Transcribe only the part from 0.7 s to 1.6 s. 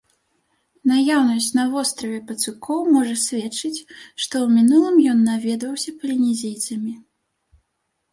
Наяўнасць